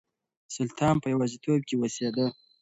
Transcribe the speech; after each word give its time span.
سلطان 0.55 0.95
په 1.01 1.07
يوازيتوب 1.13 1.59
کې 1.67 1.75
اوسېده. 1.77 2.25